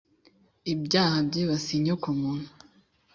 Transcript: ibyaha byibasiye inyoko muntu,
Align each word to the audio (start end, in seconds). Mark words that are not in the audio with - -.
ibyaha 0.73 1.17
byibasiye 1.27 1.75
inyoko 1.79 2.07
muntu, 2.19 2.49